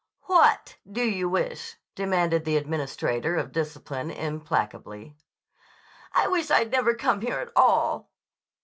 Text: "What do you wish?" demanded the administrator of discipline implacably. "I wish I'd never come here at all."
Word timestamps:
"What 0.23 0.77
do 0.91 1.03
you 1.03 1.29
wish?" 1.29 1.77
demanded 1.93 2.43
the 2.43 2.57
administrator 2.57 3.35
of 3.35 3.51
discipline 3.51 4.09
implacably. 4.09 5.15
"I 6.11 6.27
wish 6.27 6.49
I'd 6.49 6.71
never 6.71 6.95
come 6.95 7.21
here 7.21 7.37
at 7.37 7.51
all." 7.55 8.09